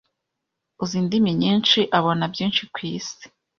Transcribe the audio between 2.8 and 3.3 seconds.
isi.